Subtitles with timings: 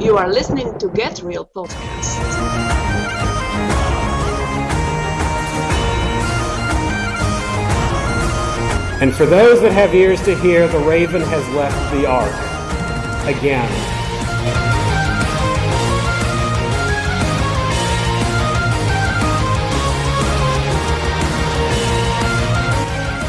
[0.00, 2.18] You are listening to Get Real Podcast.
[9.02, 12.32] And for those that have ears to hear, the raven has left the ark
[13.26, 13.68] again.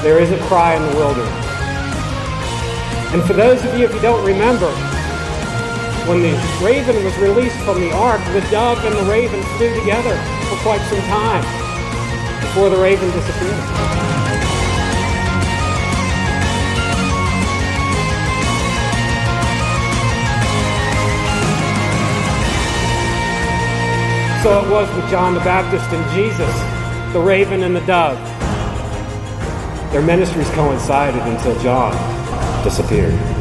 [0.04, 1.46] There is a cry in the wilderness.
[3.12, 4.72] And for those of you, if you don't remember,
[6.10, 6.34] when the
[6.66, 10.16] raven was released from the ark, the dove and the raven flew together
[10.50, 11.44] for quite some time
[12.42, 13.54] before the raven disappeared.
[24.42, 28.18] So it was with John the Baptist and Jesus, the raven and the dove.
[29.92, 31.94] Their ministries coincided until John
[32.64, 33.39] disappeared.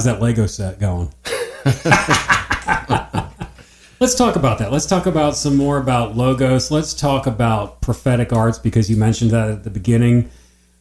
[0.00, 1.12] How's that Lego set going?
[4.00, 4.72] Let's talk about that.
[4.72, 6.70] Let's talk about some more about logos.
[6.70, 10.30] Let's talk about prophetic arts because you mentioned that at the beginning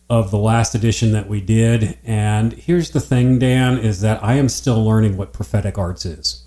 [0.09, 1.97] of the last edition that we did.
[2.06, 6.45] And here's the thing, Dan, is that I am still learning what prophetic arts is.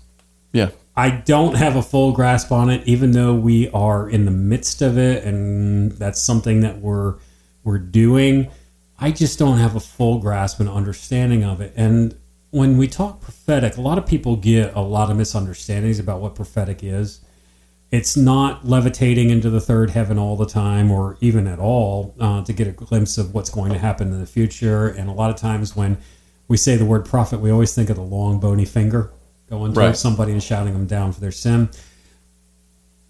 [0.51, 0.71] Yeah.
[0.97, 4.81] I don't have a full grasp on it, even though we are in the midst
[4.81, 7.17] of it, and that's something that we're
[7.63, 8.49] we're doing.
[8.97, 11.73] I just don't have a full grasp and understanding of it.
[11.75, 12.15] And
[12.53, 16.35] when we talk prophetic, a lot of people get a lot of misunderstandings about what
[16.35, 17.19] prophetic is.
[17.89, 22.43] It's not levitating into the third heaven all the time, or even at all, uh,
[22.43, 24.87] to get a glimpse of what's going to happen in the future.
[24.87, 25.97] And a lot of times when
[26.47, 29.09] we say the word prophet, we always think of the long bony finger
[29.49, 29.97] going towards Right.
[29.97, 31.69] somebody and shouting them down for their sin.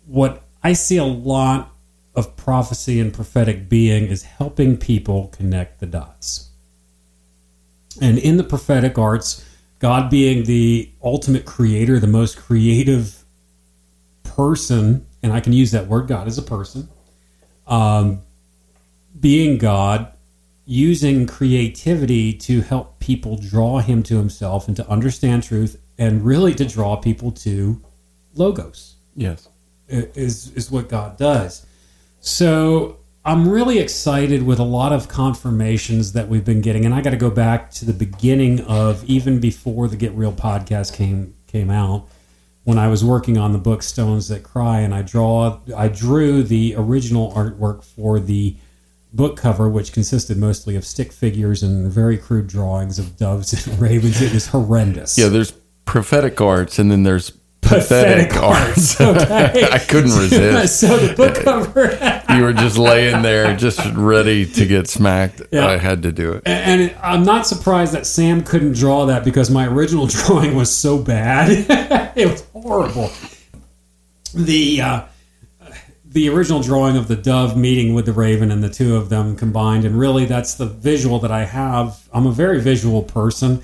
[0.05, 1.69] What I see a lot
[2.15, 6.49] of prophecy and prophetic being is helping people connect the dots.
[8.01, 9.45] And in the prophetic arts,
[9.79, 13.23] God being the ultimate creator, the most creative
[14.23, 16.89] person, and I can use that word, God as a person,
[17.67, 18.21] um,
[19.19, 20.11] being God,
[20.65, 26.55] using creativity to help people draw him to himself and to understand truth, and really
[26.55, 27.81] to draw people to
[28.35, 29.47] logos Yes.
[29.87, 31.65] is is what God does.
[32.21, 37.01] So I'm really excited with a lot of confirmations that we've been getting, and I
[37.01, 41.33] got to go back to the beginning of even before the Get Real podcast came
[41.47, 42.07] came out,
[42.63, 46.43] when I was working on the book Stones That Cry, and I draw I drew
[46.43, 48.57] the original artwork for the
[49.13, 53.79] book cover, which consisted mostly of stick figures and very crude drawings of doves and
[53.81, 54.21] ravens.
[54.21, 55.17] It was horrendous.
[55.17, 55.53] Yeah, there's
[55.85, 57.31] prophetic arts and then there's
[57.79, 58.99] pathetic, arts.
[58.99, 59.67] Okay.
[59.71, 60.79] I couldn't resist.
[60.79, 62.35] so the book cover.
[62.35, 65.41] you were just laying there, just ready to get smacked.
[65.51, 65.67] Yeah.
[65.67, 66.43] I had to do it.
[66.45, 70.75] And it- I'm not surprised that Sam couldn't draw that because my original drawing was
[70.75, 71.49] so bad.
[72.17, 73.09] it was horrible.
[74.33, 75.01] The uh,
[76.05, 79.35] the original drawing of the dove meeting with the raven and the two of them
[79.35, 82.07] combined, and really that's the visual that I have.
[82.13, 83.61] I'm a very visual person.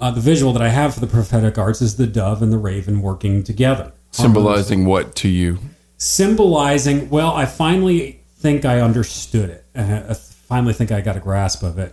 [0.00, 2.58] Uh, the visual that I have for the prophetic arts is the dove and the
[2.58, 5.58] raven working together, Symbolizing what to you?
[6.00, 11.64] symbolizing well i finally think i understood it i finally think i got a grasp
[11.64, 11.92] of it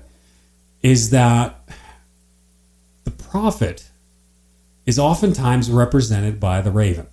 [0.84, 1.60] is that
[3.04, 3.90] the prophet
[4.86, 7.08] is oftentimes represented by the raven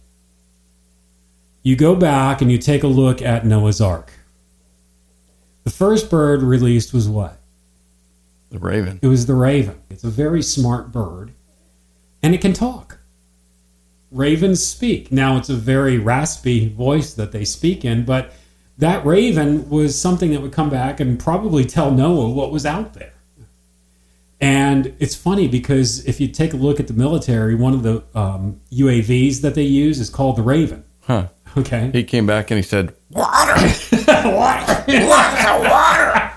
[1.62, 4.12] you go back and you take a look at noah's ark
[5.64, 7.38] the first bird released was what
[8.50, 8.98] The raven.
[9.00, 9.80] it was the raven.
[9.92, 11.32] It's a very smart bird,
[12.22, 12.98] and it can talk.
[14.10, 15.12] Ravens speak.
[15.12, 18.32] Now, it's a very raspy voice that they speak in, but
[18.78, 22.94] that raven was something that would come back and probably tell Noah what was out
[22.94, 23.12] there.
[24.40, 28.02] And it's funny because if you take a look at the military, one of the
[28.14, 30.84] um, UAVs that they use is called the Raven.
[31.02, 31.28] Huh.
[31.56, 31.90] Okay.
[31.92, 33.52] He came back and he said, Water!
[34.08, 34.84] water!
[34.88, 35.68] Water!
[35.68, 36.32] water!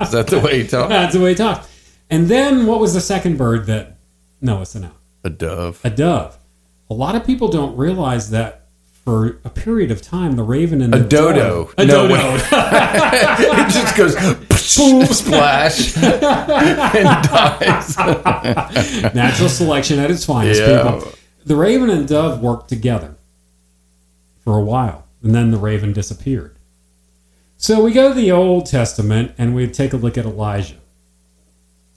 [0.00, 0.88] Is that the way he talked?
[0.90, 1.68] That's the way he talks.
[2.10, 3.96] And then what was the second bird that
[4.40, 4.96] Noah sent out?
[5.24, 5.80] A dove.
[5.84, 6.38] a dove.
[6.90, 8.66] A lot of people don't realize that
[9.04, 11.64] for a period of time, the raven and A the dodo.
[11.64, 14.14] dove- a No, dodo, it just goes
[15.10, 17.96] splash and dies.
[19.14, 20.60] natural selection at its finest.
[20.60, 20.92] Yeah.
[20.94, 21.12] People,
[21.44, 23.16] the raven and dove worked together
[24.40, 26.58] for a while, and then the raven disappeared.
[27.56, 30.76] So we go to the Old Testament and we take a look at Elijah.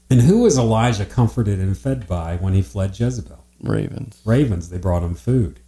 [0.09, 3.43] And who was Elijah comforted and fed by when he fled Jezebel?
[3.61, 4.21] Ravens.
[4.23, 5.59] Ravens, they brought him food.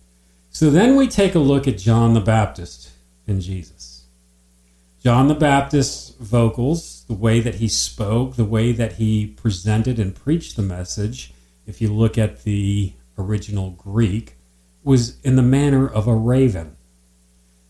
[0.50, 2.92] So then we take a look at John the Baptist
[3.28, 4.06] and Jesus.
[5.04, 10.16] John the Baptist's vocals, the way that he spoke, the way that he presented and
[10.16, 11.34] preached the message,
[11.66, 14.36] if you look at the original Greek,
[14.84, 16.76] was in the manner of a raven.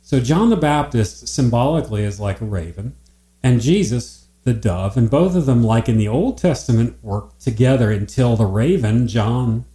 [0.02, 2.96] So John the Baptist symbolically is like a raven,
[3.44, 4.19] and Jesus
[4.50, 8.48] the dove, and both of them, like in the Old Testament, worked together until the
[8.48, 9.66] raven, John,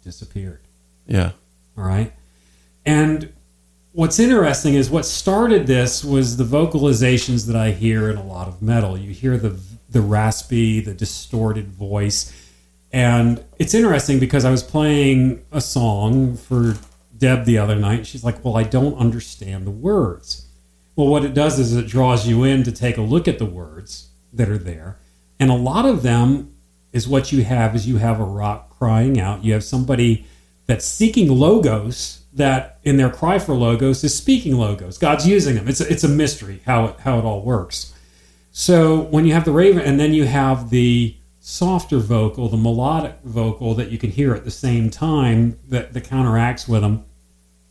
[0.00, 0.60] disappeared.
[1.08, 1.32] Yeah.
[1.76, 2.12] All right.
[2.86, 3.32] And
[3.90, 8.46] what's interesting is what started this was the vocalizations that I hear in a lot
[8.46, 8.96] of metal.
[8.96, 9.58] You hear the
[9.90, 12.32] the raspy, the distorted voice.
[12.92, 16.76] And it's interesting because I was playing a song for
[17.18, 18.06] Deb the other night.
[18.06, 20.46] She's like, "Well, I don't understand the words."
[20.94, 23.46] Well, what it does is it draws you in to take a look at the
[23.46, 24.98] words that are there.
[25.38, 26.54] And a lot of them
[26.92, 29.44] is what you have is you have a rock crying out.
[29.44, 30.26] You have somebody
[30.66, 34.98] that's seeking logos that in their cry for logos is speaking logos.
[34.98, 35.68] God's using them.
[35.68, 37.94] It's a, it's a mystery how it, how it all works.
[38.52, 43.16] So when you have the raven and then you have the softer vocal, the melodic
[43.24, 47.04] vocal that you can hear at the same time that, that counteracts with them.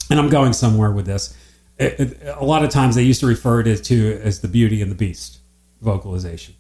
[0.09, 1.37] And I'm going somewhere with this.
[1.77, 4.47] It, it, a lot of times they used to refer to it to as the
[4.47, 5.40] Beauty and the Beast
[5.81, 6.55] vocalization.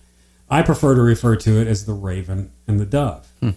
[0.49, 3.27] I prefer to refer to it as the raven and the dove.
[3.39, 3.51] Hmm.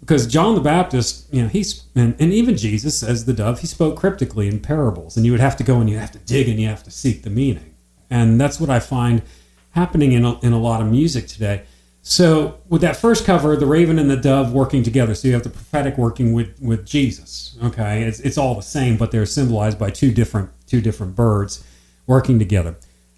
[0.00, 3.66] Because John the Baptist, you know, he's, and, and even Jesus as the dove, he
[3.66, 5.16] spoke cryptically in parables.
[5.16, 6.90] And you would have to go and you have to dig and you have to
[6.90, 7.74] seek the meaning.
[8.10, 9.22] And that's what I find
[9.70, 11.64] happening in a, in a lot of music today.
[12.02, 15.14] So with that first cover, the raven and the dove working together.
[15.14, 17.56] So you have the prophetic working with, with Jesus.
[17.64, 21.64] Okay, it's, it's all the same, but they're symbolized by two different two different birds
[22.06, 22.76] working together.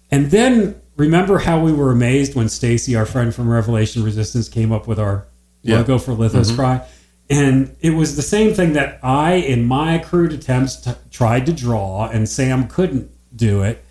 [0.09, 4.71] And then remember how we were amazed when Stacy, our friend from Revelation Resistance, came
[4.71, 5.27] up with our
[5.61, 5.77] Yeah.
[5.77, 6.55] logo for Lithos mm-hmm.
[6.55, 6.81] Cry.
[7.29, 11.53] And it was the same thing that I, in my crude attempts, t- tried to
[11.53, 13.83] draw, and Sam couldn't do it.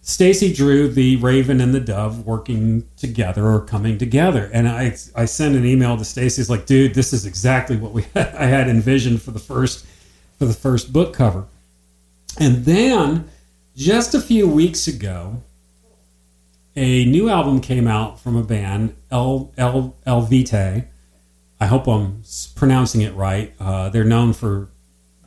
[0.00, 5.24] Stacy drew the raven and the dove working together or coming together, and I I
[5.24, 6.42] sent an email to Stacy.
[6.42, 9.86] It's like, dude, this is exactly what we I had envisioned for the first
[10.38, 11.46] for the first book cover.
[12.38, 13.30] And then
[13.74, 15.42] just a few weeks ago,
[16.76, 20.88] a new album came out from a band, El El El Vitae.
[21.60, 22.22] I hope I'm
[22.56, 23.54] pronouncing it right.
[23.60, 24.68] Uh, they're known for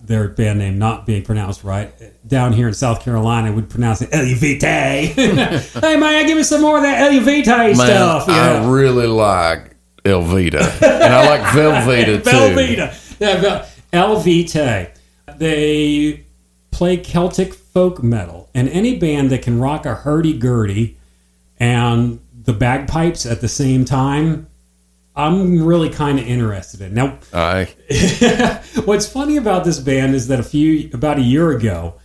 [0.02, 1.92] their band name not being pronounced right.
[2.28, 5.08] Down here in South Carolina, We'd pronounce it El Vitae.
[5.82, 8.30] hey man, give me some more of that El Vitae Man, stuff.
[8.30, 10.82] I really like Elvita.
[10.82, 12.30] and I like Velveeta too.
[12.30, 13.20] Velveeta.
[13.20, 14.92] Yeah, Vel- El Vitae.
[15.38, 16.26] They
[16.72, 20.98] play Celtic folk metal, and any band that can rock a hurdy-gurdy
[21.60, 24.48] and the bagpipes at the same time,
[25.16, 26.94] I'm really kind of interested in.
[26.94, 27.74] Now, Aye.
[28.86, 31.96] What's funny about this band is that a few about a year ago,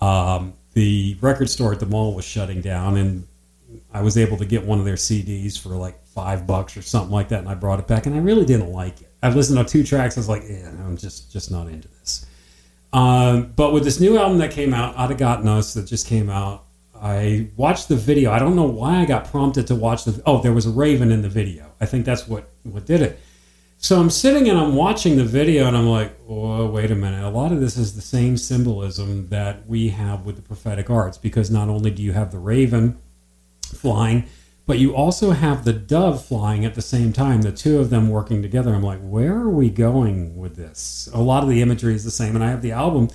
[0.00, 3.28] um, the record store at the mall was shutting down, and
[3.92, 7.12] I was able to get one of their CDs for like five bucks or something
[7.12, 9.12] like that, and I brought it back, and I really didn't like it.
[9.22, 12.26] I've listened to two tracks, I was like, yeah, I'm just just not into this.
[12.92, 16.64] Um, but with this new album that came out, Ategnatos, that just came out,
[17.02, 18.30] I watched the video.
[18.30, 20.22] I don't know why I got prompted to watch the.
[20.24, 21.72] Oh, there was a raven in the video.
[21.80, 23.18] I think that's what what did it.
[23.76, 27.24] So I'm sitting and I'm watching the video and I'm like, oh, wait a minute.
[27.24, 31.18] A lot of this is the same symbolism that we have with the prophetic arts
[31.18, 33.00] because not only do you have the raven
[33.64, 34.26] flying,
[34.66, 38.08] but you also have the dove flying at the same time, the two of them
[38.08, 38.72] working together.
[38.72, 41.08] I'm like, where are we going with this?
[41.12, 42.36] A lot of the imagery is the same.
[42.36, 43.08] And I have the album.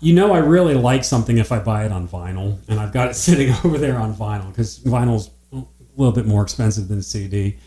[0.00, 3.08] You know, I really like something if I buy it on vinyl, and I've got
[3.08, 5.64] it sitting over there on vinyl because vinyl's a
[5.96, 7.58] little bit more expensive than CD.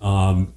[0.00, 0.54] Um,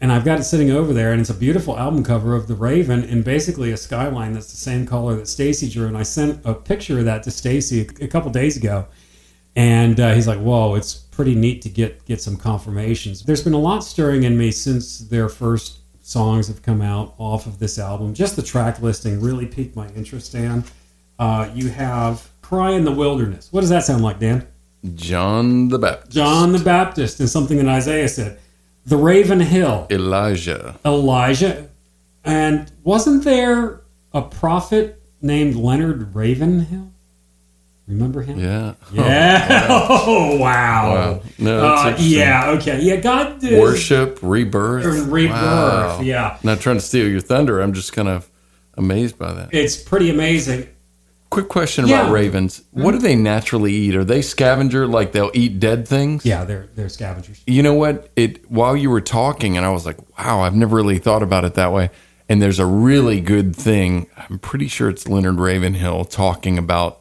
[0.00, 2.54] and I've got it sitting over there, and it's a beautiful album cover of the
[2.54, 5.88] Raven and basically a skyline that's the same color that Stacy drew.
[5.88, 8.86] And I sent a picture of that to Stacy a, a couple days ago,
[9.56, 13.54] and uh, he's like, "Whoa, it's pretty neat to get get some confirmations." There's been
[13.54, 17.78] a lot stirring in me since their first songs have come out off of this
[17.78, 18.14] album.
[18.14, 20.32] Just the track listing really piqued my interest.
[20.32, 20.64] Dan,
[21.18, 24.46] uh, you have "Cry in the Wilderness." What does that sound like, Dan?
[24.94, 26.12] John the Baptist.
[26.12, 28.38] John the Baptist, and something that Isaiah said.
[28.86, 29.86] The Raven Hill.
[29.90, 30.78] Elijah.
[30.82, 31.68] Elijah.
[32.24, 33.82] And wasn't there
[34.14, 36.90] a prophet named Leonard Ravenhill?
[37.88, 38.38] Remember him?
[38.38, 38.74] Yeah.
[38.92, 39.66] Yeah.
[39.70, 40.94] Oh, wow.
[40.94, 41.22] Wow.
[41.38, 42.50] No, that's Uh, yeah.
[42.50, 42.80] Okay.
[42.82, 42.96] Yeah.
[42.96, 43.58] God did.
[43.60, 44.84] Worship, rebirth.
[45.06, 46.00] Rebirth, Wow.
[46.02, 46.38] yeah.
[46.42, 47.60] Not trying to steal your thunder.
[47.60, 48.28] I'm just kind of
[48.76, 49.48] amazed by that.
[49.52, 50.68] It's pretty amazing.
[51.30, 52.00] quick question Yeah.
[52.02, 52.62] about ravens.
[52.72, 53.94] What do they naturally eat?
[53.96, 54.86] Are they scavenger?
[54.86, 56.24] Like they'll eat dead things?
[56.24, 57.42] Yeah, they're they're scavengers.
[57.46, 58.08] You know what?
[58.16, 61.44] It while you were talking, and I was like, "Wow, I've never really thought about
[61.44, 61.90] it that way."
[62.30, 64.06] And there's a really good thing.
[64.16, 66.97] I'm pretty sure it's Leonard Ravenhill talking about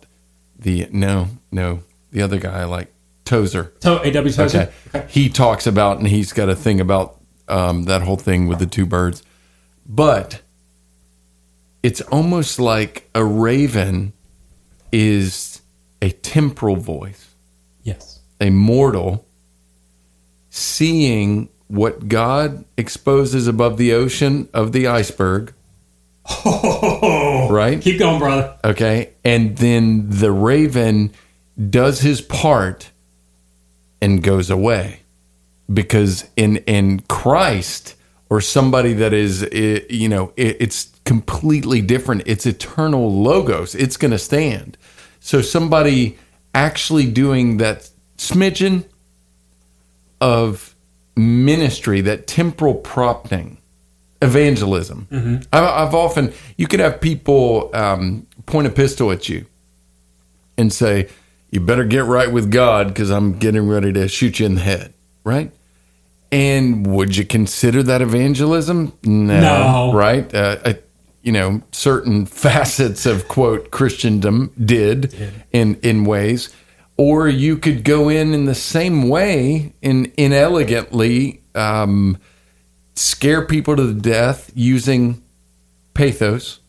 [0.68, 1.80] the no, no,
[2.12, 2.92] the other guy, like
[3.24, 3.72] Tozer.
[3.80, 4.34] To- A.W.
[4.34, 4.70] Tozer?
[4.94, 5.06] Okay.
[5.08, 8.66] He talks about, and he's got a thing about um, that whole thing with the
[8.66, 9.24] two birds.
[9.86, 10.42] But
[11.82, 14.12] it's almost like a raven
[14.92, 15.62] is
[16.02, 17.34] a temporal voice,
[17.84, 18.20] Yes.
[18.42, 19.26] a mortal
[20.50, 25.54] seeing what God exposes above the ocean of the iceberg.
[26.46, 27.80] Oh, right?
[27.82, 28.58] Keep going, brother.
[28.64, 29.14] Okay.
[29.28, 31.12] And then the raven
[31.70, 32.92] does his part
[34.02, 35.02] and goes away.
[35.72, 37.96] Because in in Christ
[38.30, 39.46] or somebody that is
[39.90, 42.24] you know, it, it's completely different.
[42.26, 43.76] It's eternal logos.
[43.76, 44.78] It's going to stand.
[45.20, 46.18] So somebody
[46.54, 48.86] actually doing that smidgen
[50.22, 50.76] of
[51.16, 53.58] ministry, that temporal prompting,
[54.22, 55.08] evangelism.
[55.52, 59.46] I, I've often, you could have people um, point a pistol at you
[60.58, 61.08] and say,
[61.52, 64.62] you better get right with God because I'm getting ready to shoot you in the
[64.62, 65.52] head, right?
[66.32, 68.92] And would you consider that evangelism?
[69.04, 69.94] No, No.
[69.94, 70.34] right?
[70.34, 70.80] Uh, I,
[71.22, 75.14] you know, certain facets of quote Christendom did
[75.54, 76.50] in in ways,
[76.98, 82.18] or you could go in in the same way, in inelegantly um,
[82.96, 85.22] scare people to death using
[85.94, 86.60] pathos.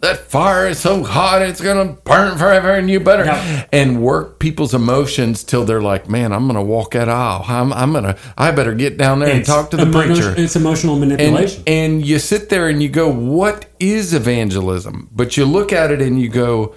[0.00, 3.24] That fire is so hot, it's going to burn forever, and you better.
[3.72, 7.44] And work people's emotions till they're like, man, I'm going to walk that aisle.
[7.46, 10.34] I'm, I'm going to, I better get down there and talk to the emo- preacher.
[10.36, 11.62] It's emotional And, manipulation.
[11.66, 15.08] and you sit there and you go, what is evangelism?
[15.12, 16.74] But you look at it and you go,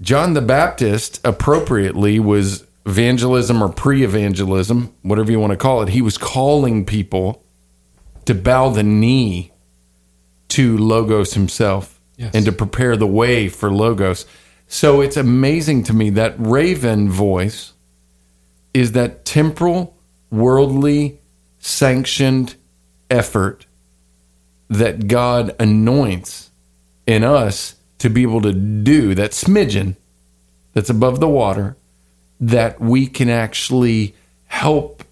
[0.00, 5.90] John the Baptist appropriately was evangelism or pre evangelism, whatever you want to call it.
[5.90, 7.44] He was calling people
[8.24, 9.52] to bow the knee
[10.48, 12.34] to Logos himself Yes.
[12.34, 14.24] and to prepare the way for Logos.
[14.68, 17.72] So it's amazing to me that raven voice
[18.72, 19.96] is that temporal,
[20.30, 21.20] worldly,
[21.58, 22.56] sanctioned
[23.10, 23.66] effort
[24.68, 26.50] that God anoints
[27.06, 29.96] in us to be able to do that smidgen
[30.72, 31.76] that's above the water
[32.40, 34.14] that we can actually
[34.46, 35.04] help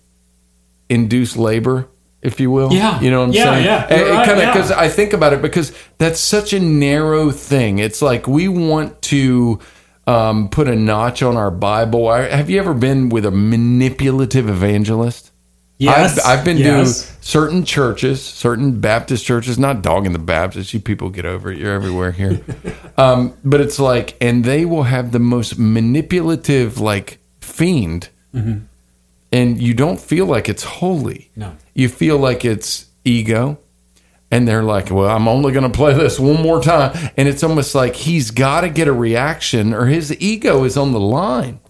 [0.88, 1.88] induce labor
[2.22, 3.00] if you will Yeah.
[3.00, 3.86] you know what i'm Yeah, saying yeah.
[3.90, 4.52] And it right, kinda- yeah.
[4.52, 7.78] 'cause I think about it because that's such a narrow thing.
[7.80, 9.58] It's like we want to
[10.06, 12.08] um, put a notch on our Bible.
[12.08, 15.30] I, have you ever been with a manipulative evangelist?
[15.78, 16.18] Yes.
[16.24, 17.06] I've, I've been Yes.
[17.06, 20.72] to certain churches, certain Baptist churches, not dogging the Baptists.
[20.74, 21.58] You people get over it.
[21.58, 22.40] You're everywhere here.
[22.96, 28.08] um, but it's like, and they will have the most manipulative, like, fiend.
[28.34, 31.30] And you don't feel like it's holy.
[31.36, 31.52] No.
[31.74, 33.58] You feel like it's ego.
[34.30, 36.96] And they're like, well, I'm only going to play this one more time.
[37.18, 40.92] And it's almost like he's got to get a reaction or his ego is on
[40.92, 41.60] the line.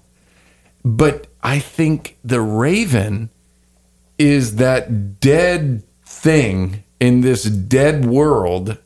[0.85, 3.31] But I think the raven
[4.17, 8.79] is that dead thing in this dead world,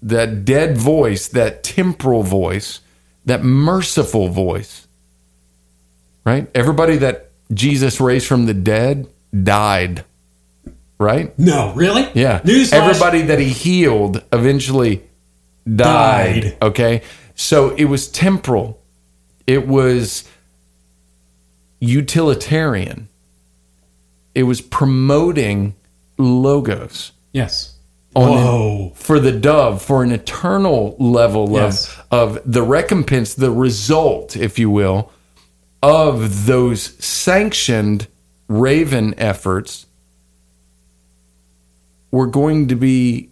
[0.00, 2.80] that dead voice, that temporal voice,
[3.24, 4.86] that merciful voice.
[6.24, 6.48] Right?
[6.54, 9.08] Everybody that Jesus raised from the dead
[9.42, 10.04] died.
[10.98, 11.36] Right?
[11.38, 12.08] no, really?
[12.14, 12.40] Yeah.
[12.40, 12.72] Newsflash.
[12.72, 15.02] Everybody that he healed eventually
[15.66, 16.42] died.
[16.42, 16.56] Died.
[16.62, 17.02] Okay.
[17.34, 18.80] So it was temporal.
[19.46, 20.24] It was
[21.80, 23.08] utilitarian.
[24.34, 25.74] It was promoting
[26.18, 27.74] logos Yes.
[28.14, 28.92] on Whoa.
[28.94, 31.88] for the dove for an eternal level Yes.
[31.88, 35.10] of of the recompense, the result, if you will,
[35.82, 38.06] of those sanctioned
[38.48, 39.86] raven efforts
[42.14, 43.30] were going to be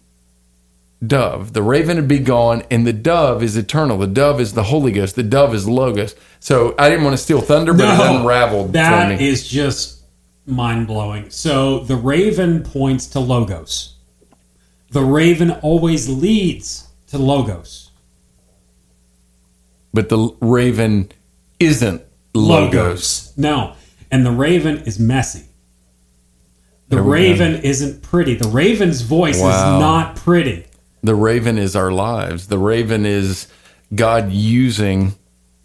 [1.06, 1.52] dove.
[1.52, 3.96] The raven would be gone, and the dove is eternal.
[3.98, 5.14] The dove is the Holy Ghost.
[5.16, 6.14] The dove is logos.
[6.40, 10.02] So I didn't want to steal thunder, but it unraveled for That is just
[10.46, 11.30] mind blowing.
[11.30, 13.94] So the raven points to logos.
[14.90, 17.90] The raven always leads to logos.
[19.94, 21.10] but the raven
[21.60, 22.02] isn't
[22.34, 23.32] logos.
[23.36, 23.74] No.
[24.10, 25.44] And the raven is messy.
[26.92, 27.12] The There we go.
[27.30, 28.34] raven isn't pretty.
[28.34, 29.48] The raven's voice Wow.
[29.76, 30.66] is not pretty.
[31.02, 32.48] The raven is our lives.
[32.48, 33.46] The raven is
[33.94, 35.14] God using,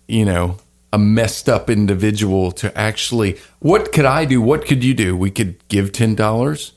[0.08, 0.56] you know,
[0.94, 3.36] a messed up individual to actually.
[3.60, 4.42] What could I do?
[4.42, 5.18] What could you do?
[5.18, 6.72] We could give ten dollars.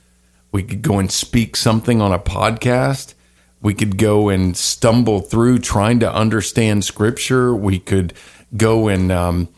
[0.51, 3.15] We could go and speak something on a podcast.
[3.63, 7.55] We could go and stumble through trying to understand scripture.
[7.55, 8.15] We could
[8.57, 9.49] go and um,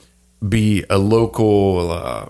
[0.46, 2.26] be a local uh,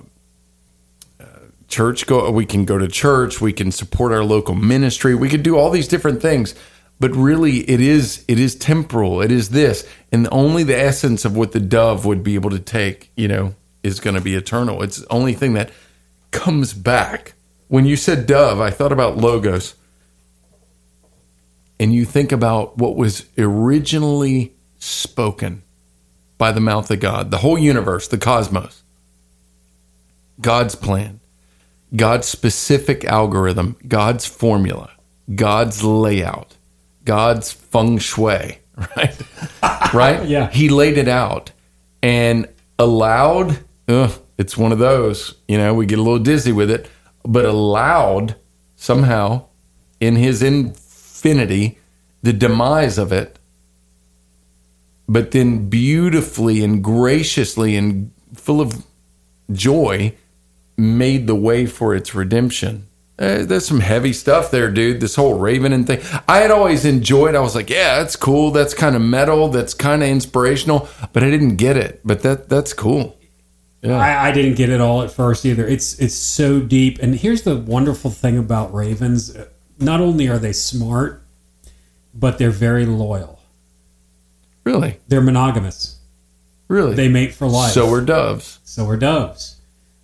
[1.72, 2.06] church.
[2.06, 2.30] Go.
[2.30, 3.40] We can go to church.
[3.40, 5.14] We can support our local ministry.
[5.14, 6.54] We could do all these different things.
[7.00, 9.22] But really, it is it is temporal.
[9.22, 12.60] It is this, and only the essence of what the dove would be able to
[12.60, 14.82] take, you know, is going to be eternal.
[14.82, 15.70] It's the only thing that
[16.30, 17.34] comes back.
[17.66, 19.74] When you said dove, I thought about logos
[21.80, 25.62] and you think about what was originally spoken
[26.38, 28.84] by the mouth of God, the whole universe, the cosmos,
[30.40, 31.20] God's plan,
[31.94, 34.92] God's specific algorithm, God's formula,
[35.34, 36.56] God's layout,
[37.04, 38.58] God's feng shui,
[38.96, 39.22] right?
[39.92, 40.24] right?
[40.28, 40.50] Yeah.
[40.50, 41.52] He laid it out
[42.02, 43.58] and allowed,
[43.88, 46.88] ugh, it's one of those, you know, we get a little dizzy with it,
[47.24, 48.36] but allowed
[48.76, 49.46] somehow
[50.00, 51.78] in his infinity
[52.22, 53.38] the demise of it,
[55.08, 58.84] but then beautifully and graciously and full of
[59.52, 60.14] joy
[60.76, 62.88] made the way for its redemption.
[63.18, 65.00] Uh, there's some heavy stuff there, dude.
[65.00, 66.00] This whole Raven and thing.
[66.26, 67.34] I had always enjoyed.
[67.34, 68.50] I was like, yeah, that's cool.
[68.50, 69.48] That's kind of metal.
[69.48, 70.88] That's kind of inspirational.
[71.12, 72.00] But I didn't get it.
[72.04, 73.18] But that that's cool.
[73.82, 73.96] Yeah.
[73.98, 75.66] I, I didn't get it all at first either.
[75.66, 76.98] It's it's so deep.
[77.00, 79.36] And here's the wonderful thing about ravens:
[79.78, 81.22] not only are they smart,
[82.14, 83.40] but they're very loyal.
[84.64, 85.98] Really, They're monogamous.
[86.68, 86.94] really.
[86.94, 87.72] They mate for life.
[87.72, 88.60] so are doves.
[88.64, 89.56] So are doves.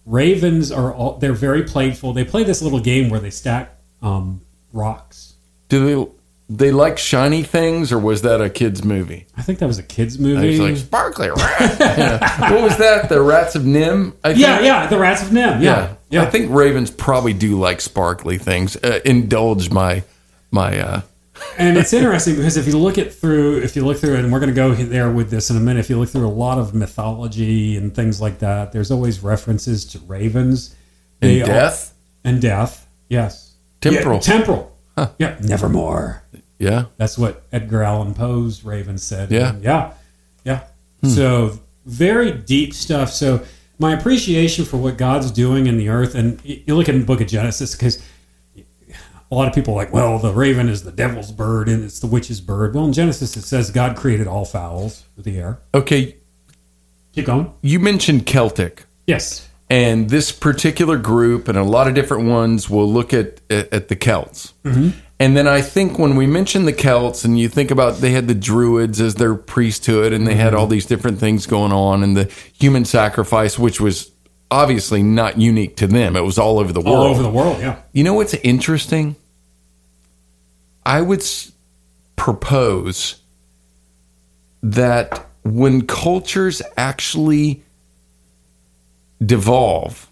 [0.09, 2.13] Ravens are all, they're very playful.
[2.15, 4.41] They play this little game where they stack um,
[4.73, 5.35] rocks.
[5.69, 6.13] Do they
[6.51, 9.27] they like shiny things, or was that a kids movie?
[9.37, 10.59] I think that was a kids It's movie.
[10.59, 11.77] like sparkly rat.
[11.79, 12.53] Yeah.
[12.53, 13.11] What was that?
[13.11, 14.15] The Rats of NIMH.
[14.25, 14.41] I think?
[14.41, 15.61] yeah, yeah, the Rats of NIMH.
[15.63, 16.23] Yeah, yeah.
[16.23, 18.77] I think ravens probably do like sparkly things.
[18.77, 20.05] Uh, indulge my
[20.51, 20.79] my.
[20.79, 21.01] uh
[21.59, 24.33] and it's interesting because if you look it through, if you look through it, and
[24.33, 25.81] we're going to go there with this in a minute.
[25.81, 29.85] If you look through a lot of mythology and things like that, there's always references
[29.87, 30.75] to ravens.
[31.21, 31.95] They are- death.
[32.25, 32.87] and death.
[33.09, 34.17] Yes, Temporal.
[34.17, 34.77] Yeah, temporal.
[35.19, 36.23] Yeah, nevermore.
[36.59, 36.87] Yeah.
[36.97, 39.31] That's what Edgar Allan Poe's Raven said.
[39.31, 39.51] Yeah.
[39.51, 39.93] And yeah.
[40.45, 40.65] Yeah.
[41.03, 41.09] Hmm.
[41.09, 43.13] So very deep stuff.
[43.13, 43.45] So
[43.79, 47.21] my appreciation for what God's doing in the earth, and you look at the book
[47.21, 48.03] of Genesis, because
[49.31, 52.01] a lot of people are like, well, the raven is the devil's bird and it's
[52.01, 52.75] the witch's bird.
[52.75, 55.59] Well, in Genesis, it says God created all fowls of the air.
[55.75, 56.17] Okay.
[57.13, 57.53] Keep going.
[57.63, 58.85] You mentioned Celtic.
[59.07, 59.49] Yes.
[59.71, 63.89] and this particular group and a lot of different ones will look at at, at
[63.89, 64.55] the Celts.
[64.65, 64.99] Mm-hmm.
[65.21, 68.29] And then I think when we mention the Celts and you think about they had
[68.29, 70.61] the Druids as their priesthood and they had mm-hmm.
[70.61, 74.13] all these different things going on and the human sacrifice, which was
[74.51, 76.17] obviously not unique to them.
[76.17, 76.97] It was all over the world.
[76.97, 77.61] All over the world.
[77.61, 77.77] Yeah.
[77.93, 79.17] You know what's interesting?
[80.87, 81.53] I would s-
[82.17, 83.17] propose
[84.63, 87.63] that when cultures actually
[89.25, 90.09] devolve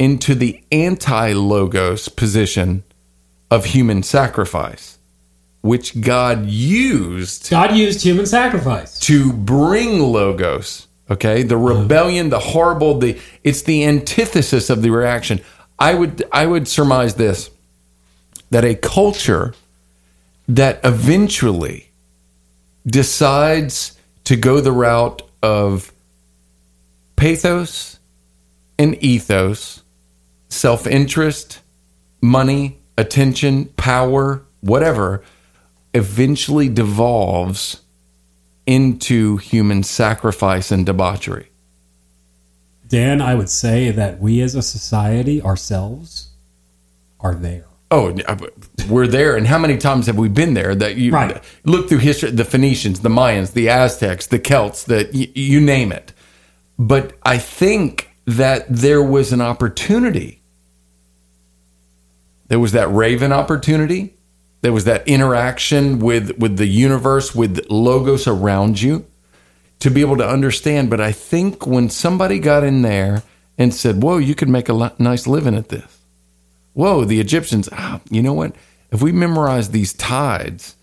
[0.00, 2.82] into the anti logos position
[3.50, 4.98] of human sacrifice,
[5.60, 8.98] which God used God used human sacrifice.
[9.00, 11.42] to bring logos okay?
[11.42, 11.80] The uh-huh.
[11.80, 15.40] rebellion the horrible the it's the antithesis of the reaction.
[15.78, 17.50] I would i would surmise this
[18.50, 19.54] that a culture
[20.48, 21.90] that eventually
[22.86, 25.92] decides to go the route of
[27.16, 27.98] pathos
[28.78, 29.82] and ethos
[30.48, 31.60] self-interest
[32.20, 35.22] money attention power whatever
[35.94, 37.82] eventually devolves
[38.68, 41.48] into human sacrifice and debauchery.
[42.86, 46.28] Dan, I would say that we as a society ourselves
[47.18, 47.64] are there.
[47.90, 48.14] Oh,
[48.90, 50.74] we're there, and how many times have we been there?
[50.74, 51.42] That you Right.
[51.64, 55.90] look through history, the Phoenicians, the Mayans, the Aztecs, the Celts, that y- you name
[55.90, 56.12] it.
[56.78, 60.42] But I think that there was an opportunity.
[62.48, 64.12] There was that Raven opportunity.
[64.60, 69.06] There was that interaction with with the universe, with logos around you,
[69.78, 70.90] to be able to understand.
[70.90, 73.22] But I think when somebody got in there
[73.56, 75.98] and said, "Whoa, you could make a nice living at this,"
[76.72, 78.52] whoa, the Egyptians, ah, you know what?
[78.90, 80.74] If we memorize these tides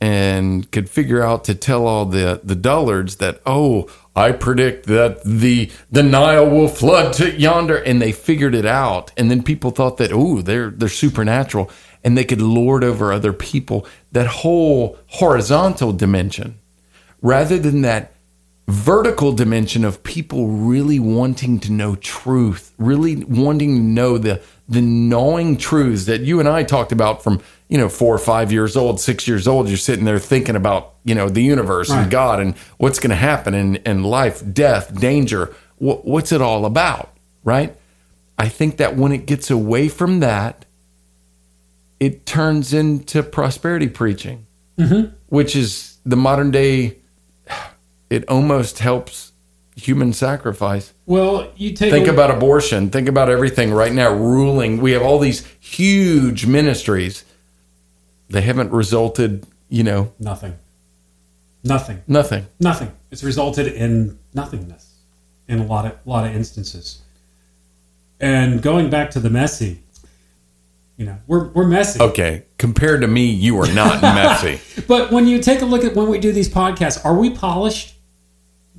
[0.00, 5.22] and could figure out to tell all the the dullards that, oh, I predict that
[5.24, 9.70] the the Nile will flood to yonder, and they figured it out, and then people
[9.70, 11.70] thought that, oh, they're they're supernatural,
[12.04, 13.86] and they could lord over other people.
[14.12, 16.58] That whole horizontal dimension,
[17.20, 18.12] rather than that
[18.68, 24.80] vertical dimension of people really wanting to know truth, really wanting to know the the
[24.80, 28.76] gnawing truths that you and I talked about from you know, four or five years
[28.76, 32.02] old, six years old, you're sitting there thinking about, you know, the universe Right.
[32.02, 35.46] and God and what's going to happen in, in life, death, danger.
[35.78, 37.16] Wh- what's it all about?
[37.44, 37.74] Right.
[38.38, 40.66] I think that when it gets away from that,
[42.02, 44.44] it turns into prosperity preaching,
[44.76, 45.14] mm-hmm.
[45.28, 46.98] which is the modern day.
[48.10, 49.32] It almost helps
[49.74, 50.92] human sacrifice.
[51.06, 52.90] Well, you take Think a, about abortion.
[52.90, 54.82] Think about everything right now ruling.
[54.82, 57.24] We have all these huge ministries.
[58.28, 60.58] They haven't resulted, you know, nothing,
[61.64, 62.44] nothing, nothing.
[62.60, 62.92] nothing.
[63.10, 64.96] It's resulted in nothingness
[65.48, 67.00] in a lot of lot of instances.
[68.20, 69.81] And going back to the messy,
[71.02, 72.00] you know, we're we're messy.
[72.00, 74.60] Okay, compared to me, you are not messy.
[74.86, 77.94] But when you take a look at when we do these podcasts, are we polished?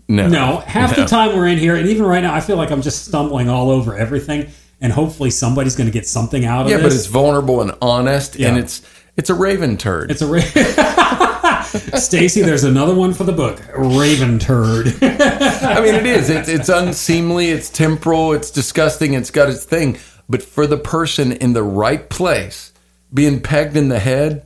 [0.07, 0.57] No, No.
[0.65, 1.03] Half No.
[1.03, 3.49] the time we're in here, and even right now, I feel like I'm just stumbling
[3.49, 4.47] all over everything.
[4.79, 6.71] And hopefully, somebody's going to get something out of this.
[6.71, 6.93] Yeah, this.
[6.93, 8.81] but it's vulnerable and honest, and it's
[9.17, 10.09] it's a raven turd.
[10.11, 11.63] It's a ra-
[11.97, 12.41] Stacy.
[12.41, 13.61] There's another one for the book.
[13.75, 14.87] Raven turd.
[15.01, 16.29] I mean, it is.
[16.29, 17.49] It's it's unseemly.
[17.49, 18.31] It's temporal.
[18.33, 19.13] It's disgusting.
[19.13, 19.97] It's got its thing.
[20.29, 22.73] But for the person in the right place,
[23.13, 24.45] being pegged in the head,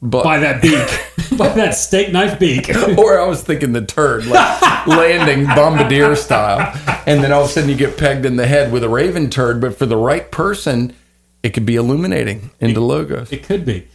[0.00, 2.68] but by that beak, by that steak knife beak.
[2.98, 6.72] or I was thinking the turd, like landing bombardier style,
[7.06, 9.28] and then all of a sudden you get pegged in the head with a raven
[9.28, 9.60] turd.
[9.60, 10.94] But for the right person,
[11.42, 13.32] it could be illuminating into logos.
[13.32, 13.88] It could be.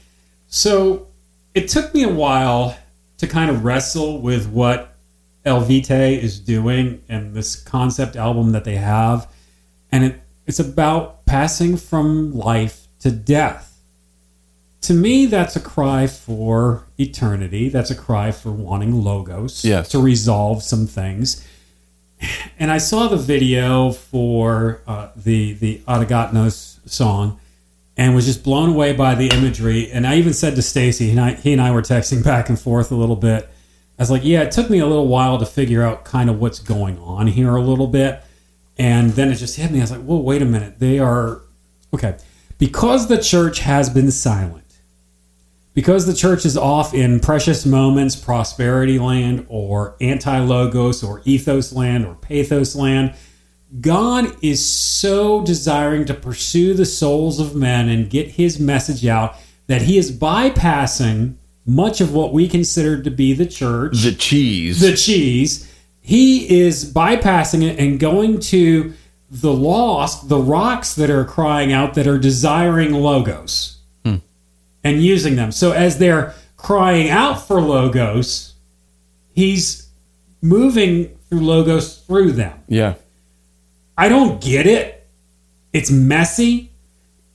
[0.47, 1.07] So
[1.53, 2.77] it took me a while
[3.17, 4.95] to kind of wrestle with what
[5.45, 9.27] Eluveitie is doing and this concept album that they have.
[9.91, 13.69] And it, it's about passing from life to death.
[14.81, 17.69] To me, that's a cry for eternity.
[17.69, 19.89] That's a cry for wanting logos Yes.
[19.89, 21.45] to resolve some things.
[22.59, 27.39] And I saw the video for uh, the the Ategnatos song,
[27.97, 29.91] and was just blown away by the imagery.
[29.91, 32.57] And I even said to Stacy, and I, he and I were texting back and
[32.59, 33.49] forth a little bit.
[33.99, 36.39] I was like, "Yeah, it took me a little while to figure out kind of
[36.39, 38.22] what's going on here a little bit."
[38.77, 39.79] And then it just hit me.
[39.79, 40.79] I was like, well, wait a minute.
[40.79, 41.41] They are
[41.93, 42.17] okay
[42.57, 44.63] because the church has been silent."
[45.73, 51.73] because the church is off in precious moments, prosperity land, or anti logos, or ethos
[51.73, 53.13] land, or pathos land,
[53.81, 59.35] God is so desiring to pursue the souls of men and get his message out
[59.67, 64.79] that he is bypassing much of what we consider to be the church The cheese.
[64.79, 65.72] the cheese.
[66.05, 68.93] He is bypassing it and going to
[69.31, 74.17] the lost, the rocks that are crying out that are desiring logos hmm.
[74.83, 75.53] and using them.
[75.53, 78.53] So as they're crying out for logos,
[79.33, 79.87] he's
[80.41, 82.59] moving through logos through them.
[82.67, 82.95] yeah.
[83.97, 85.07] I don't get it.
[85.71, 86.71] It's messy,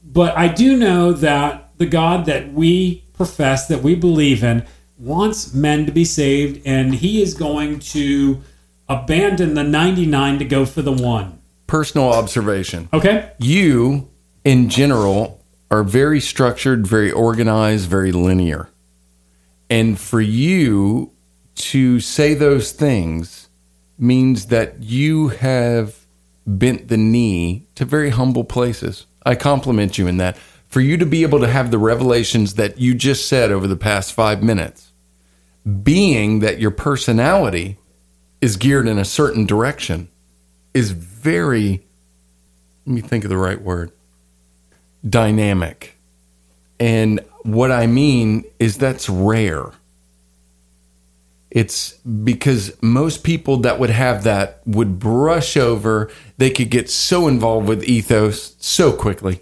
[0.05, 4.67] but I do know that the God that we profess, that we believe in,
[4.99, 8.43] wants men to be saved, and He is going to
[8.89, 11.41] abandon the 99 to go for the one.
[11.67, 12.89] Personal observation.
[12.93, 13.33] Okay?
[13.39, 14.11] You,
[14.45, 18.71] in general, are very structured, very organized, very linear.
[19.69, 21.13] And for you
[21.57, 23.49] to say those things
[23.99, 26.07] means that you have
[26.47, 29.07] bent the knee to very humble places.
[29.27, 30.39] I compliment you in that.
[30.69, 33.77] For you to be able to have the revelations that you just said over the
[33.77, 34.93] past five minutes,
[35.83, 37.79] being that your personality
[38.41, 40.09] is geared in a certain direction,
[40.75, 41.85] is very,
[42.87, 43.93] let me think of the right word,
[45.09, 45.97] dynamic.
[46.81, 49.73] And what I mean is that's rare.
[51.51, 57.27] It's because most people that would have that would brush over, they could get so
[57.27, 59.41] involved with ethos so quickly.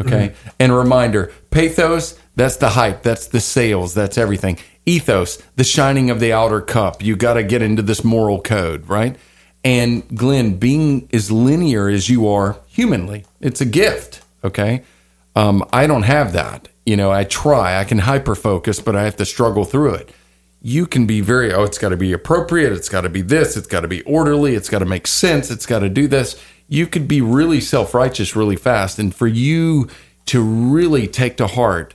[0.00, 0.28] Okay.
[0.28, 0.48] Mm-hmm.
[0.60, 4.58] And a reminder pathos, that's the hype, that's the sales, that's everything.
[4.88, 7.02] Ethos, the shining of the outer cup.
[7.02, 9.16] You got to get into this moral code, right?
[9.62, 14.22] And Glenn, being as linear as you are humanly, it's a gift.
[14.42, 14.82] Okay.
[15.36, 16.68] Um, I don't have that.
[16.86, 20.10] You know, I try, I can hyper focus, but I have to struggle through it.
[20.62, 22.72] You can be very, oh, it's got to be appropriate.
[22.72, 23.56] It's got to be this.
[23.56, 24.54] It's got to be orderly.
[24.54, 25.50] It's got to make sense.
[25.50, 26.42] It's got to do this.
[26.66, 28.98] You could be really self righteous really fast.
[28.98, 29.88] And for you
[30.26, 31.94] to really take to heart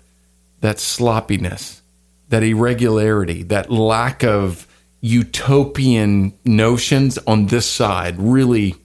[0.61, 1.82] that sloppiness,
[2.29, 4.67] that irregularity, that lack of
[5.01, 8.75] utopian notions on this side really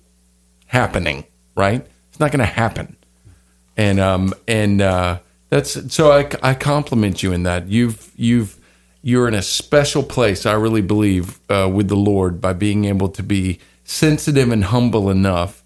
[0.66, 1.24] happening,
[1.54, 1.86] right?
[2.08, 2.96] It's not going to happen.
[3.76, 5.20] And um and uh
[5.50, 7.68] that's so I I compliment you in that.
[7.68, 8.58] You've you've
[9.02, 13.08] you're in a special place, I really believe, uh, with the Lord by being able
[13.10, 15.62] to be sensitive and humble enough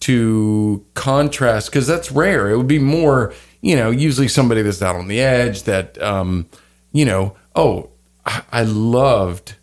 [0.00, 2.50] to contrast because that's rare.
[2.50, 3.32] It would be more
[3.66, 6.48] you know, usually somebody that's out on the edge that, um,
[6.92, 7.90] you know, oh,
[8.52, 9.54] I loved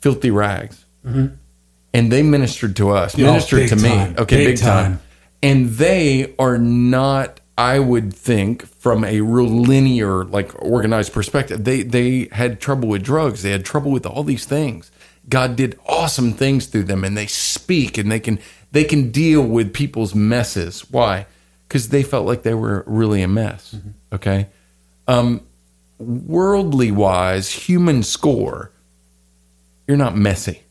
[0.00, 0.84] Filthy Rags.
[1.04, 4.14] And they ministered to us, Yeah, ministered to me.
[4.18, 4.84] Okay, Big big, time.
[4.94, 5.00] time.
[5.42, 11.64] And they are not, I would think, from a real linear, like organized perspective.
[11.64, 13.42] They they had trouble with drugs.
[13.42, 14.90] They had trouble with all these things.
[15.28, 18.38] God did awesome things through them, and they speak and they can
[18.72, 20.90] they can deal with people's messes.
[20.90, 21.26] Why?
[21.68, 23.76] Because they felt like they were really a mess.
[24.12, 24.48] Okay.
[25.06, 25.42] Um,
[25.98, 28.72] worldly wise, human score,
[29.86, 30.64] you're not messy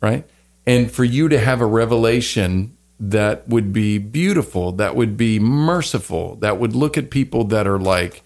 [0.00, 0.28] right?
[0.66, 6.36] And for you to have a revelation that would be beautiful, that would be merciful,
[6.36, 8.22] that would look at people that are like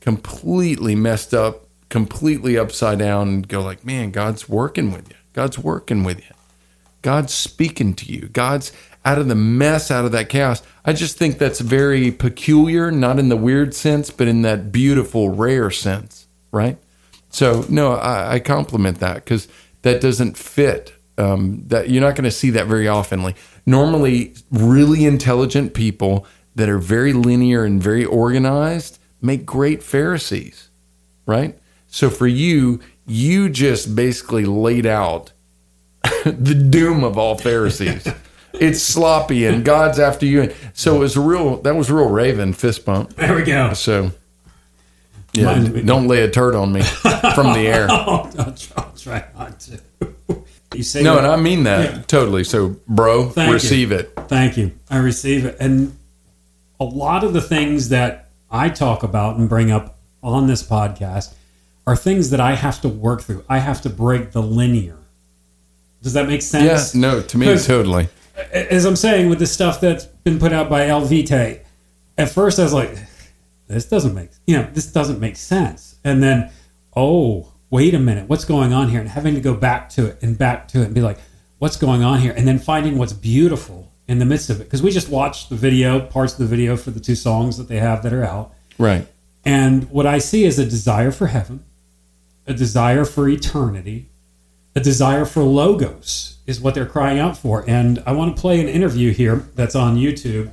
[0.00, 5.16] completely messed up, completely upside down, and go like, man, God's working with you.
[5.32, 6.34] God's working with you.
[7.02, 8.28] God's speaking to you.
[8.28, 8.72] God's
[9.04, 10.62] out of the mess, out of that chaos.
[10.84, 15.30] I just think that's very peculiar, not in the weird sense, but in that beautiful,
[15.30, 16.78] rare sense, right?
[17.30, 19.48] So no, I, I compliment that because
[19.82, 20.94] that doesn't fit.
[21.18, 23.34] Um, that you're not going to see that very oftenly.
[23.66, 30.70] Normally, really intelligent people that are very linear and very organized make great Pharisees,
[31.26, 31.58] right?
[31.86, 35.32] So for you, you just basically laid out
[36.24, 38.06] the doom of all Pharisees.
[38.54, 40.52] It's sloppy and God's after you.
[40.74, 41.56] So it was a real.
[41.62, 43.14] That was a real Raven fist bump.
[43.16, 43.72] There we go.
[43.74, 44.10] So
[45.32, 47.86] yeah, don't lay a turd on me from the air.
[47.90, 49.80] Oh, I'll try, I'll try not to.
[50.74, 52.44] You say No, that- and I mean that totally.
[52.44, 53.54] So, bro, Thank you.
[53.54, 54.12] receive it.
[54.28, 54.72] Thank you.
[54.88, 55.56] I receive it.
[55.60, 55.96] And
[56.78, 61.34] a lot of the things that I talk about and bring up on this podcast
[61.86, 63.44] are things that I have to work through.
[63.48, 64.96] I have to break the linear.
[66.02, 66.94] Does that make Yeah, sense?
[66.94, 68.08] no, to me totally.
[68.52, 71.60] As I'm saying with the stuff that's been put out by Eluveitie,
[72.18, 72.96] at first I was like,
[73.68, 75.96] this doesn't make, you know, this doesn't make sense.
[76.04, 76.50] And then,
[76.96, 79.00] oh, wait a minute, what's going on here?
[79.00, 81.18] And having to go back to it and back to it and be like,
[81.58, 82.34] what's going on here?
[82.36, 84.64] And then finding what's beautiful in the midst of it.
[84.64, 87.68] Because we just watched the video, parts of the video for the two songs that
[87.68, 88.52] they have that are out.
[88.76, 89.06] Right.
[89.44, 91.64] And what I see is a desire for heaven,
[92.46, 94.09] a desire for eternity,
[94.80, 97.64] a desire for logos is what they're crying out for.
[97.68, 100.50] And I want to play an interview here that's on YouTube.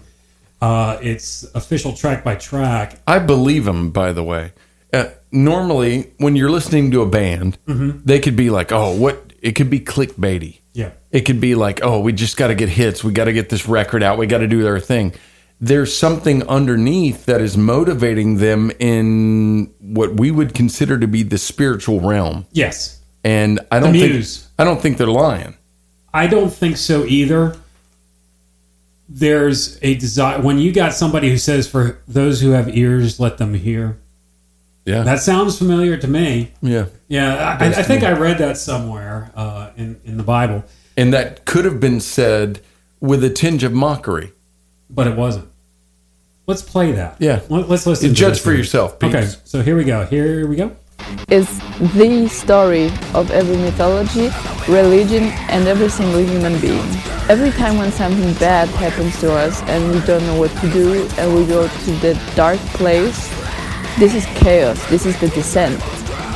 [0.62, 3.00] Uh, it's official track by track.
[3.08, 4.54] I believe them, by the way.
[4.94, 8.00] Uh, normally, when you're listening to a band, Mm-hmm.
[8.06, 9.34] they could be like, oh, what?
[9.42, 10.60] It could be clickbaity.
[10.74, 10.92] Yeah.
[11.12, 13.04] It could be like, oh, we just got to get hits.
[13.04, 14.18] We got to get this record out.
[14.18, 15.14] We got to do their thing.
[15.62, 21.38] There's something underneath that is motivating them in what we would consider to be the
[21.38, 22.46] spiritual realm.
[22.52, 22.97] Yes.
[23.24, 24.38] And I don't muse.
[24.44, 25.56] think I don't think they're lying.
[26.14, 27.56] I don't think so either.
[29.10, 33.38] There's a desire when you got somebody who says, "For those who have ears, let
[33.38, 33.98] them hear."
[34.86, 35.04] Yeah.
[35.04, 36.52] That sounds familiar to me.
[36.62, 36.86] yeah.
[37.10, 40.64] Yeah, I, I think I read that somewhere uh, in in the Bible,
[40.98, 42.62] And that could have been said
[43.02, 44.32] with a tinge of mockery.
[44.90, 45.50] but it wasn't.
[46.48, 47.18] Let's play that.
[47.20, 47.42] Yeah.
[47.50, 48.10] Let, us listen.
[48.10, 48.60] to Judge for here.
[48.60, 49.16] yourself, peeps.
[49.16, 50.06] Okay, so here we go.
[50.06, 50.76] Here we go.
[51.30, 54.30] Is the story of every mythology,
[54.68, 56.86] religion, and every single human being.
[57.30, 61.08] Every time when something bad happens to us and we don't know what to do
[61.18, 63.28] and we go to the dark place,
[64.00, 65.80] this is chaos, this is the descent.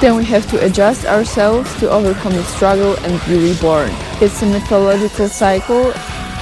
[0.02, 3.92] Then we have to adjust ourselves to overcome the struggle and be reborn.
[4.20, 5.94] It's a mythological cycle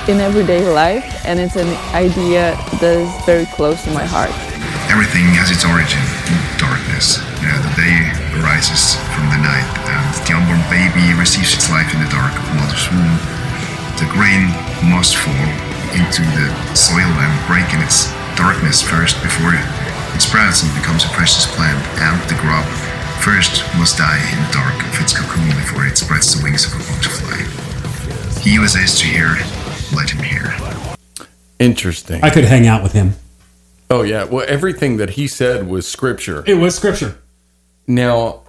[0.08, 4.32] in everyday life and it's an idea that is very close to my heart.
[4.89, 6.02] everything has its origin
[6.34, 7.22] in darkness.
[7.42, 11.91] You know, the day arises from the night, and the unborn baby receives its life
[11.93, 13.15] in the dark of mother's womb.
[13.99, 14.49] The grain
[14.88, 15.47] must fall
[15.91, 18.08] into the soil and break in its
[18.39, 19.65] darkness first before it
[20.21, 21.80] sprouts and becomes a precious plant.
[21.99, 22.65] And the grub
[23.23, 26.73] first must die in the dark of its cocoon before it spreads the wings of
[26.75, 27.39] a butterfly.
[28.41, 29.36] He was has ears to hear,
[29.95, 30.56] let him hear.
[31.60, 32.23] Interesting.
[32.23, 33.15] I could hang out with him.
[33.89, 34.23] oh yeah.
[34.25, 36.43] Well, everything that he said was scripture.
[36.47, 37.17] It was scripture.
[37.89, 38.41] Now,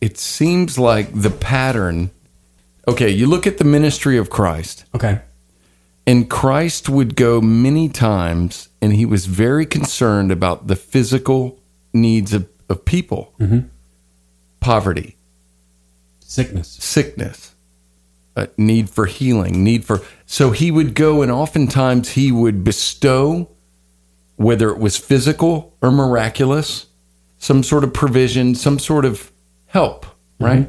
[0.00, 2.10] it seems like the pattern.
[2.88, 5.20] Okay, you look at the ministry of Christ, Okay.
[6.06, 11.60] and Christ would go many times, and he was very concerned about the physical
[11.92, 13.34] needs of, of people
[14.60, 15.16] poverty,
[16.20, 16.68] Sickness.
[16.80, 17.54] sickness,
[18.34, 20.00] uh, need for healing, need for.
[20.24, 23.50] So he would go, and oftentimes he would bestow,
[24.36, 26.86] whether it was physical or miraculous,
[27.42, 29.32] some sort of provision, some sort of
[29.66, 30.06] help,
[30.38, 30.68] right?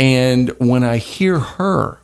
[0.00, 2.00] And when I hear her,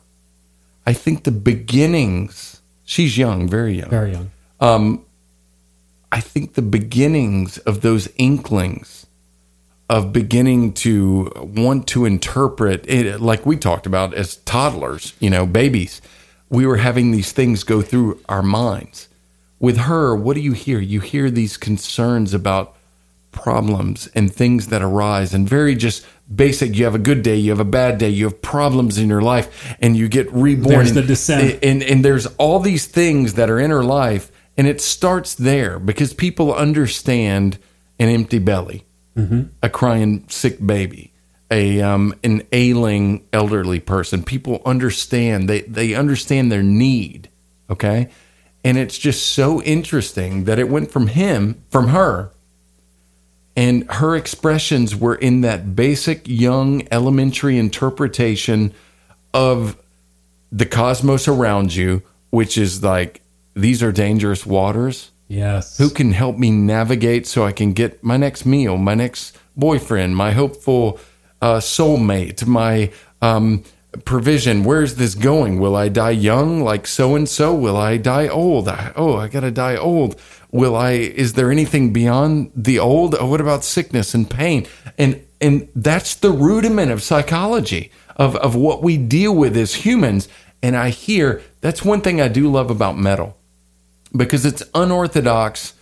[0.85, 3.89] I think the beginnings, she's young, very young.
[3.89, 4.31] Very young.
[4.61, 5.05] Um,
[6.13, 9.05] I think the beginnings of those inklings
[9.89, 15.45] of beginning to want to interpret it, like we talked about as toddlers, you know,
[15.45, 16.01] babies,
[16.49, 19.09] we were having these things go through our minds.
[19.59, 20.79] With her, what do you hear?
[20.79, 22.77] You hear these concerns about
[23.33, 27.49] problems and things that arise and very just basic you have a good day you
[27.51, 30.89] have a bad day you have problems in your life and you get reborn There's
[30.89, 31.59] and, the descent.
[31.63, 35.79] and and there's all these things that are in her life and it starts there
[35.79, 37.57] because people understand
[37.99, 38.85] an empty belly
[39.61, 41.13] a crying sick baby
[41.51, 44.23] a um, an ailing elderly person.
[44.23, 47.29] People understand they they understand their need
[47.69, 48.09] okay?
[48.63, 52.31] And it's just so interesting that it went from him from her
[53.55, 58.73] and her expressions were in that basic young elementary interpretation
[59.33, 59.77] of
[60.51, 63.21] the cosmos around you, which is like,
[63.55, 65.11] these are dangerous waters.
[65.27, 65.77] Yes.
[65.77, 70.15] Who can help me navigate so I can get my next meal, my next boyfriend,
[70.15, 70.99] my hopeful
[71.41, 73.63] uh, soulmate, my um,
[74.05, 74.63] provision?
[74.63, 75.59] Where's this going?
[75.59, 77.53] Will I die young like so and so?
[77.53, 78.67] Will I die old?
[78.67, 80.19] I, oh, I got to die old.
[80.53, 80.91] Will I?
[80.91, 83.15] Is there anything beyond the old?
[83.19, 84.67] Oh, what about sickness and pain?
[84.99, 90.29] And and that's the rudiment of psychology of of what we deal with as humans.
[90.61, 93.35] And I hear that's one thing I do love about metal
[94.15, 95.73] because it's unorthodox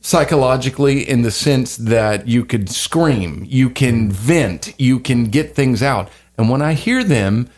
[0.00, 5.82] psychologically in the sense that you could scream, you can vent, you can get things
[5.82, 6.08] out.
[6.38, 7.50] And when I hear them,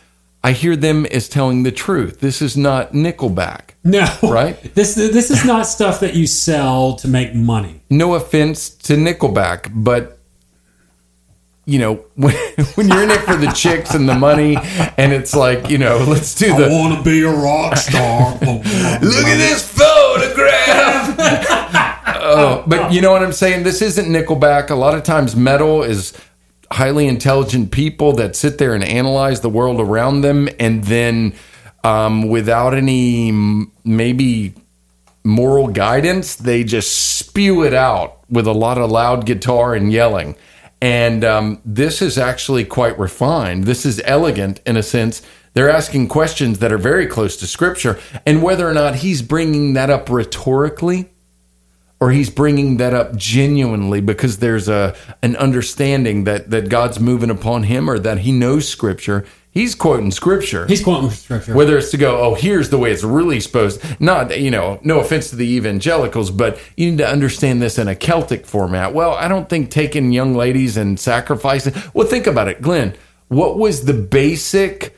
[0.43, 2.21] I hear them as telling the truth.
[2.21, 3.64] This is not Nickelback.
[3.85, 4.05] No.
[4.21, 4.57] Right?
[4.75, 7.81] This this is not stuff that you sell to make money.
[7.89, 10.19] No offense to Nickelback, but
[11.65, 12.35] you know, when,
[12.75, 14.57] when you're in it for the chicks and the money,
[14.97, 18.33] and it's like, you know, let's do the I want to be a rock star.
[18.33, 21.15] Look at this photograph.
[22.21, 23.63] oh, but you know what I'm saying?
[23.63, 24.69] This isn't Nickelback.
[24.69, 26.13] A lot of times, metal is
[26.71, 31.33] highly intelligent people that sit there and analyze the world around them, and then
[31.85, 33.31] um, without any
[33.83, 34.55] maybe
[35.23, 40.35] moral guidance, they just spew it out with a lot of loud guitar and yelling.
[40.81, 43.65] And um, this is actually quite refined.
[43.65, 45.21] This is elegant in a sense.
[45.53, 47.99] They're asking questions that are very close to scripture.
[48.25, 51.11] And whether or not he's bringing that up rhetorically
[51.99, 57.29] or he's bringing that up genuinely because there's a an understanding that, that God's moving
[57.29, 59.23] upon him or that he knows scripture,
[59.55, 61.55] he's quoting scripture He's quoting scripture.
[61.55, 63.81] whether it's to go, oh, here's the way it's really supposed.
[63.99, 67.87] Not, you know, no offense to the evangelicals, but you need to understand this in
[67.87, 68.93] a Celtic format.
[68.93, 71.73] Well, I don't think taking young ladies and sacrificing.
[71.95, 72.93] Well, think about it, Glenn.
[73.29, 74.94] What was the basic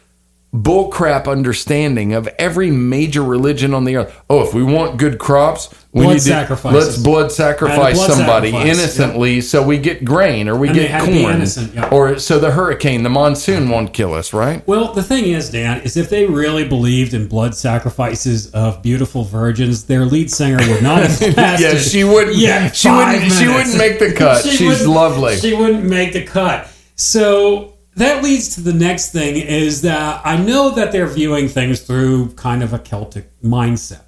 [0.64, 4.22] bullcrap understanding of every major religion on the earth?
[4.30, 6.86] Oh, if we want good crops, we Blood need to sacrifices.
[6.88, 10.92] let's blood sacrifice blood somebody sacrifice, innocently so we get grain or we And get
[10.92, 11.44] had to be corn
[11.74, 11.90] yeah.
[11.90, 14.66] or so the hurricane, the monsoon won't kill us, right?
[14.68, 19.24] Well, the thing is, Dan, is if they really believed in blood sacrifices of beautiful
[19.24, 21.64] virgins, their lead singer would not have lasted.
[21.64, 22.36] Yeah, she wouldn't.
[22.36, 23.32] Yeah, she wouldn't.
[23.32, 24.44] She wouldn't make the cut.
[24.44, 25.38] She She's lovely.
[25.38, 26.70] She wouldn't make the cut.
[26.96, 31.82] So that leads to the next thing is that I know that they're viewing things
[31.82, 34.02] through kind of a Celtic mindset.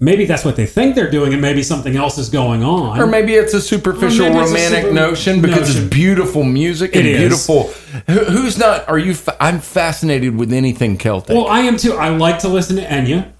[0.00, 2.98] Maybe that's what they think they're doing, and maybe something else is going on.
[3.00, 5.84] or maybe it's a superficial maybe a romantic super- notion because notion.
[5.84, 7.18] it's beautiful music and It is.
[7.20, 7.62] beautiful.
[8.08, 8.88] Who's not?
[8.88, 9.14] Are you?
[9.38, 11.36] I'm fascinated with anything Celtic.
[11.36, 11.92] Well, I am too.
[11.94, 13.30] I like to listen to Enya.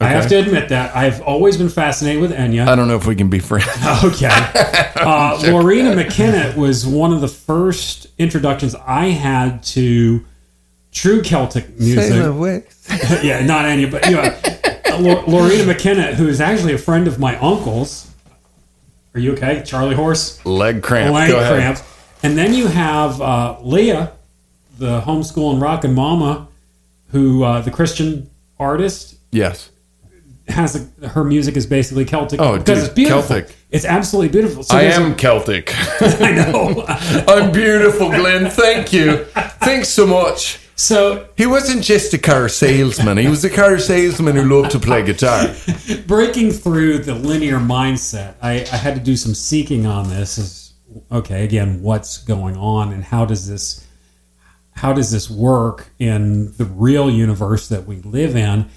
[0.00, 2.66] I have to admit that I've always been fascinated with Enya.
[2.66, 3.66] I don't know if we can be friends.
[4.04, 4.30] Okay.
[5.04, 10.24] Uh, Loreena McKennitt was one of the first introductions I had to
[10.92, 12.14] true Celtic music.
[13.22, 14.22] yeah, not any, but you know,
[14.98, 18.10] Lo- Loreena McKennitt, who is actually a friend of my uncle's.
[19.14, 20.42] Are you okay, Charlie Horse?
[20.46, 21.12] Leg cramp.
[21.12, 21.82] Leg Go ahead.
[22.22, 24.12] And then you have uh, Leah,
[24.78, 26.48] the homeschool and rockin' mama,
[27.10, 29.70] who uh, the Christian artist Yes.
[30.48, 32.40] Has a, her music is basically Celtic.
[32.40, 33.22] Oh, because dude, it's beautiful.
[33.22, 33.56] Celtic.
[33.70, 34.62] It's absolutely beautiful.
[34.62, 35.72] So I there's a- am Celtic.
[36.00, 36.84] I know.
[36.88, 38.50] I'm beautiful, Glenn.
[38.50, 39.24] Thank you.
[39.64, 40.60] Thanks so much.
[40.76, 43.16] so He wasn't just a car salesman.
[43.16, 45.54] He was a car salesman who loved to play guitar.
[46.06, 50.36] breaking through the linear mindset, I, I had to do some seeking on this.
[50.38, 50.72] Is
[51.10, 53.84] okay again, what's going on and how does this
[54.76, 58.68] how does this work in the real universe that we live in?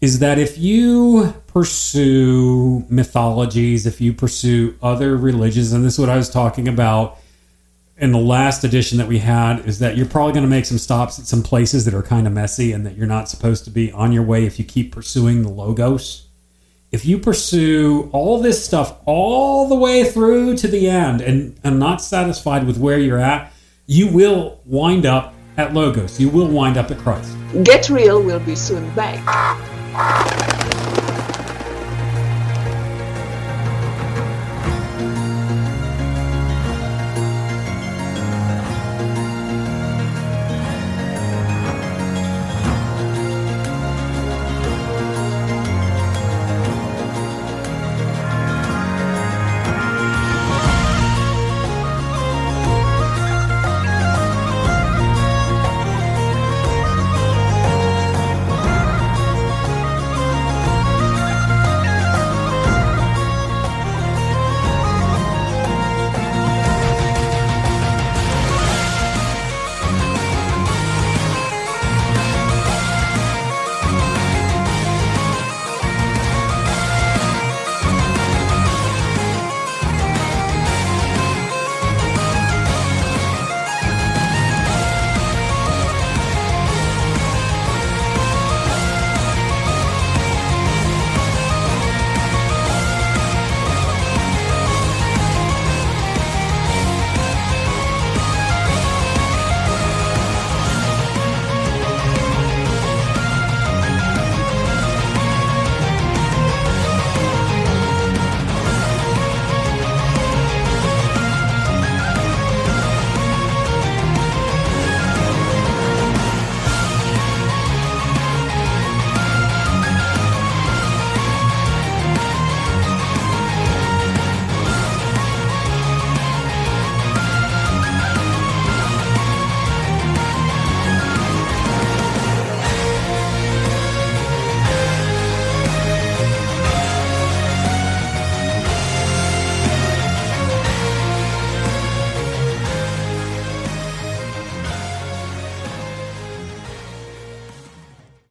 [0.00, 6.08] Is that if you pursue mythologies, if you pursue other religions, and this is what
[6.08, 7.18] I was talking about
[7.96, 10.78] in the last edition that we had is that you're probably going to make some
[10.78, 13.70] stops at some places that are kind of messy and that you're not supposed to
[13.70, 16.28] be on your way if you keep pursuing the logos
[16.90, 21.78] if you pursue all this stuff all the way through to the end and, and
[21.78, 23.52] not satisfied with where you're at,
[23.86, 26.18] you will wind up at Logos.
[26.18, 27.36] You will wind up at Christ.
[27.64, 29.18] Get Real will be soon back.
[30.00, 30.27] Ah!